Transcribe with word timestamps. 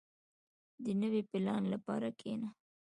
•د 0.83 0.85
نوي 1.01 1.21
پلان 1.31 1.63
لپاره 1.73 2.07
کښېنه. 2.19 2.49